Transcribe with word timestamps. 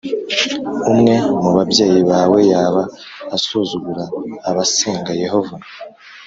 umwe 0.91 1.15
mu 1.41 1.49
babyeyi 1.57 2.01
bawe 2.11 2.39
yaba 2.51 2.83
asuzugura 3.35 4.03
abasenga 4.49 5.11
Yehova. 5.23 5.55